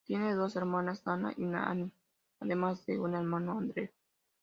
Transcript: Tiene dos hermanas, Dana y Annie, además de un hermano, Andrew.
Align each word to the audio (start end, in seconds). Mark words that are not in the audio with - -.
Tiene 0.07 0.33
dos 0.33 0.55
hermanas, 0.55 1.03
Dana 1.03 1.31
y 1.37 1.43
Annie, 1.53 1.91
además 2.39 2.83
de 2.87 2.97
un 2.99 3.13
hermano, 3.13 3.59
Andrew. 3.59 3.87